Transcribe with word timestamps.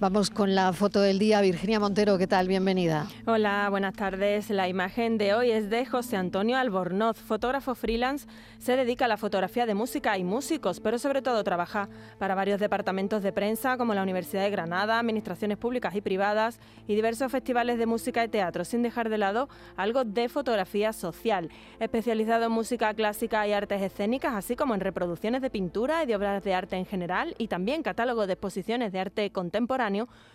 Vamos 0.00 0.30
con 0.30 0.54
la 0.54 0.72
foto 0.72 1.00
del 1.00 1.18
día. 1.18 1.40
Virginia 1.40 1.78
Montero, 1.78 2.18
¿qué 2.18 2.26
tal? 2.26 2.48
Bienvenida. 2.48 3.06
Hola, 3.26 3.68
buenas 3.70 3.94
tardes. 3.94 4.50
La 4.50 4.68
imagen 4.68 5.18
de 5.18 5.34
hoy 5.34 5.50
es 5.50 5.70
de 5.70 5.86
José 5.86 6.16
Antonio 6.16 6.56
Albornoz, 6.56 7.18
fotógrafo 7.18 7.74
freelance. 7.74 8.26
Se 8.58 8.76
dedica 8.76 9.04
a 9.04 9.08
la 9.08 9.16
fotografía 9.16 9.66
de 9.66 9.74
música 9.74 10.16
y 10.18 10.24
músicos, 10.24 10.80
pero 10.80 10.98
sobre 10.98 11.22
todo 11.22 11.44
trabaja 11.44 11.88
para 12.18 12.34
varios 12.34 12.58
departamentos 12.58 13.22
de 13.22 13.32
prensa 13.32 13.76
como 13.76 13.94
la 13.94 14.02
Universidad 14.02 14.42
de 14.42 14.50
Granada, 14.50 14.98
administraciones 14.98 15.58
públicas 15.58 15.94
y 15.94 16.00
privadas 16.00 16.58
y 16.88 16.94
diversos 16.94 17.30
festivales 17.30 17.78
de 17.78 17.86
música 17.86 18.24
y 18.24 18.28
teatro, 18.28 18.64
sin 18.64 18.82
dejar 18.82 19.08
de 19.08 19.18
lado 19.18 19.48
algo 19.76 20.04
de 20.04 20.28
fotografía 20.28 20.92
social. 20.92 21.50
Especializado 21.78 22.46
en 22.46 22.52
música 22.52 22.94
clásica 22.94 23.46
y 23.46 23.52
artes 23.52 23.82
escénicas, 23.82 24.34
así 24.34 24.56
como 24.56 24.74
en 24.74 24.80
reproducciones 24.80 25.42
de 25.42 25.50
pintura 25.50 26.02
y 26.02 26.06
de 26.06 26.16
obras 26.16 26.42
de 26.42 26.54
arte 26.54 26.76
en 26.76 26.86
general, 26.86 27.34
y 27.38 27.48
también 27.48 27.82
catálogo 27.82 28.26
de 28.26 28.32
exposiciones 28.32 28.92
de 28.92 28.98
arte 28.98 29.30
contemporáneo 29.30 29.81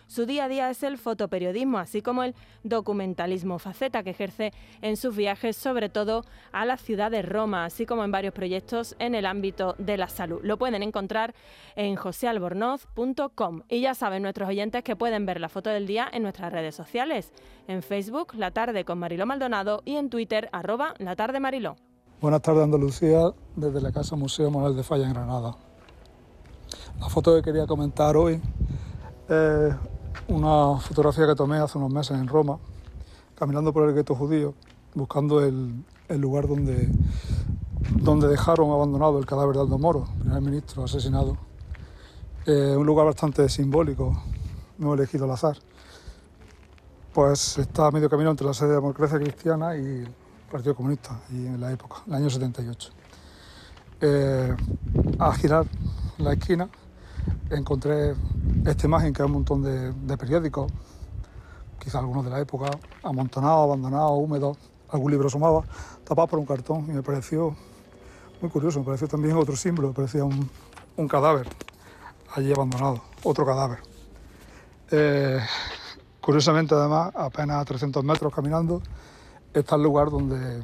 su 0.08 0.26
día 0.26 0.46
a 0.46 0.48
día 0.48 0.70
es 0.70 0.84
el 0.84 0.98
fotoperiodismo, 0.98 1.80
así 1.80 2.02
como 2.02 2.24
el 2.24 2.34
documentalismo, 2.64 3.60
faceta 3.60 4.04
que 4.04 4.12
ejerce 4.12 4.54
en 4.82 4.96
sus 4.96 5.16
viajes, 5.16 5.58
sobre 5.58 5.90
todo 5.90 6.24
a 6.54 6.66
la 6.66 6.78
ciudad 6.78 7.12
de 7.12 7.22
Roma, 7.22 7.66
así 7.66 7.86
como 7.86 8.06
en 8.06 8.12
varios 8.12 8.34
proyectos 8.34 8.96
en 9.00 9.16
el 9.16 9.26
ámbito 9.26 9.76
de 9.78 9.98
la 9.98 10.08
salud. 10.08 10.40
Lo 10.44 10.58
pueden 10.58 10.82
encontrar 10.82 11.36
en 11.76 11.98
josealbornoz.com. 11.98 13.64
Y 13.68 13.82
ya 13.82 13.94
saben 13.94 14.24
nuestros 14.24 14.48
oyentes 14.48 14.82
que 14.82 14.96
pueden 14.96 15.26
ver 15.26 15.42
la 15.42 15.50
foto 15.50 15.70
del 15.70 15.88
día 15.88 16.08
en 16.12 16.24
nuestras 16.24 16.54
redes 16.54 16.74
sociales, 16.74 17.34
en 17.68 17.84
Facebook, 17.84 18.34
La 18.36 18.52
Tarde 18.52 18.86
con 18.86 19.00
Mariló 19.00 19.26
Maldonado 19.26 19.82
y 19.84 19.98
en 19.98 20.10
Twitter, 20.10 20.50
arroba 20.54 20.94
La 21.00 21.18
Tarde 21.18 21.42
Mariló. 21.42 21.76
Buenas 22.22 22.42
tardes 22.42 22.64
Andalucía, 22.64 23.32
desde 23.56 23.82
la 23.82 23.92
Casa 23.92 24.16
Museo 24.16 24.50
Manuel 24.50 24.76
de 24.76 24.84
Falla 24.84 25.06
en 25.06 25.14
Granada. 25.14 25.56
La 27.00 27.10
foto 27.10 27.36
que 27.36 27.44
quería 27.44 27.68
comentar 27.68 28.18
hoy 28.18 28.42
es 29.30 29.74
una 30.28 30.80
fotografía 30.80 31.28
que 31.28 31.36
tomé 31.36 31.58
hace 31.58 31.78
unos 31.78 31.92
meses 31.92 32.18
en 32.18 32.28
Roma, 32.28 32.58
caminando 33.36 33.74
por 33.74 33.88
el 33.88 33.96
gueto 33.96 34.16
judío, 34.16 34.54
buscando 34.96 35.44
el, 35.44 35.84
lugar 36.10 36.48
donde, 36.48 36.90
donde 37.96 38.28
dejaron 38.28 38.72
abandonado 38.72 39.20
el 39.20 39.26
cadáver 39.26 39.56
de 39.56 39.62
Aldo 39.62 39.78
Moro, 39.78 40.06
primer 40.20 40.42
ministro 40.42 40.84
asesinado. 40.84 41.38
Eh, 42.46 42.76
un 42.78 42.86
lugar 42.86 43.06
bastante 43.06 43.48
simbólico, 43.50 44.24
no 44.78 44.94
elegido 44.94 45.26
al 45.26 45.32
azar. 45.32 45.58
Pues 47.14 47.58
está 47.58 47.88
a 47.88 47.92
medio 47.92 48.10
camino 48.10 48.32
entre 48.32 48.48
la 48.48 48.54
sede 48.54 48.70
de 48.70 48.76
democracia 48.76 49.20
cristiana 49.20 49.76
y 49.76 49.82
el 49.82 50.16
Partido 50.50 50.76
Comunista, 50.76 51.20
y 51.30 51.48
en 51.48 51.60
la 51.60 51.72
época, 51.72 52.04
el 52.08 52.14
año 52.14 52.30
78. 52.30 52.92
Eh, 54.00 54.56
a 55.18 55.34
girar 55.34 55.66
la 56.20 56.34
esquina 56.34 56.70
encontré 57.50 58.14
esta 58.70 58.86
imagen 58.86 59.14
que 59.14 59.22
es 59.22 59.26
un 59.26 59.32
montón 59.32 59.64
de, 59.64 60.18
periódicos, 60.18 60.70
quizás 61.80 61.96
algunos 61.96 62.26
de 62.26 62.32
la 62.32 62.40
época, 62.40 62.70
amontonados, 63.02 63.64
abandonados, 63.64 64.12
húmedos, 64.16 64.58
algún 64.90 65.12
libro 65.12 65.30
sumaba, 65.30 65.64
tapado 66.04 66.28
por 66.28 66.40
un 66.40 66.46
cartón 66.46 66.86
y 66.90 66.92
me 66.92 67.02
pareció 67.02 67.56
muy 68.42 68.52
curioso, 68.52 68.80
me 68.80 68.86
pareció 68.86 69.08
también 69.08 69.38
otro 69.38 69.56
símbolo, 69.56 69.90
me 69.90 69.94
parecía 69.94 70.26
un, 70.26 70.50
cadáver 71.08 71.48
allí 72.36 72.52
abandonado, 72.52 73.02
otro 73.24 73.46
cadáver. 73.46 73.80
Eh, 74.92 75.40
curiosamente 76.20 76.76
además, 76.76 77.14
apenas 77.16 77.62
a 77.62 77.66
300 77.66 78.04
metros 78.04 78.34
caminando, 78.34 78.82
está 79.54 79.76
el 79.76 79.84
lugar 79.84 80.10
donde 80.10 80.62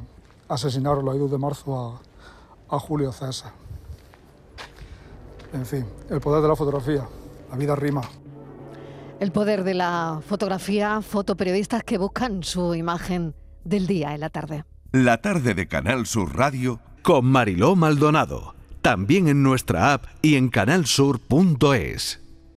asesinaron 0.48 1.04
los 1.06 1.18
2 1.18 1.30
de 1.30 1.38
marzo 1.38 2.00
a 2.68 2.78
Julio 2.78 3.12
César. 3.12 3.52
En 5.54 5.64
fin, 5.64 5.86
el 6.10 6.20
poder 6.20 6.42
de 6.42 6.48
la 6.48 6.56
fotografía, 6.56 7.06
la 7.54 7.58
vida 7.60 7.76
rima. 7.76 8.02
El 9.20 9.30
poder 9.30 9.62
de 9.62 9.74
la 9.74 10.20
fotografía, 10.26 11.00
fotoperiodistas 11.00 11.84
que 11.84 11.98
buscan 11.98 12.42
su 12.42 12.74
imagen 12.74 13.34
del 13.62 13.86
día 13.86 14.12
en 14.12 14.20
la 14.20 14.30
tarde. 14.30 14.64
La 14.90 15.20
tarde 15.20 15.54
de 15.54 15.68
Canal 15.68 16.06
Sur 16.06 16.36
Radio 16.36 16.80
con 17.02 17.26
Mariló 17.26 17.76
Maldonado. 17.76 18.56
También 18.82 19.28
en 19.28 19.42
nuestra 19.42 19.92
app 19.92 20.04
y 20.20 20.34
en 20.34 20.48
canalsur.es. 20.48 22.23